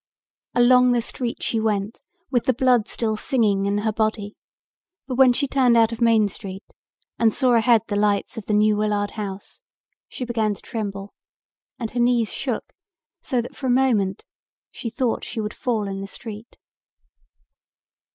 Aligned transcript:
Along 0.55 0.93
the 0.93 1.01
street 1.03 1.43
she 1.43 1.59
went 1.59 2.01
with 2.31 2.45
the 2.45 2.55
blood 2.55 2.87
still 2.87 3.15
singing 3.15 3.67
in 3.67 3.77
her 3.85 3.91
body, 3.91 4.35
but 5.05 5.13
when 5.13 5.31
she 5.31 5.47
turned 5.47 5.77
out 5.77 5.91
of 5.91 6.01
Main 6.01 6.27
Street 6.27 6.63
and 7.19 7.31
saw 7.31 7.51
ahead 7.53 7.83
the 7.87 7.95
lights 7.95 8.35
of 8.35 8.47
the 8.47 8.55
New 8.55 8.75
Willard 8.75 9.11
House, 9.11 9.61
she 10.09 10.25
began 10.25 10.55
to 10.55 10.61
tremble 10.63 11.13
and 11.77 11.91
her 11.91 11.99
knees 11.99 12.33
shook 12.33 12.73
so 13.21 13.41
that 13.43 13.55
for 13.55 13.67
a 13.67 13.69
moment 13.69 14.25
she 14.71 14.89
thought 14.89 15.23
she 15.23 15.39
would 15.39 15.53
fall 15.53 15.87
in 15.87 16.01
the 16.01 16.07
street. 16.07 16.57